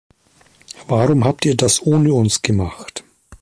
[0.87, 3.03] Warum habt ihr das ohne uns gemacht?